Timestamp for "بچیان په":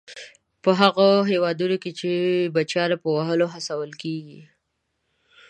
2.55-3.07